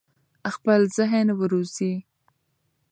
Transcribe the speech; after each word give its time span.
خپل 0.55 0.81
ذهن 0.97 1.27
وروزی. 1.39 1.93